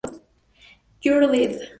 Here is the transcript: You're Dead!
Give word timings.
You're 1.03 1.21
Dead! 1.31 1.61